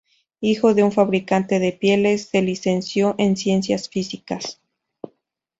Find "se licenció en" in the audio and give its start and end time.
2.29-3.37